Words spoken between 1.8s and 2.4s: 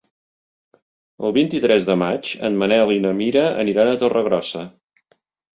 de maig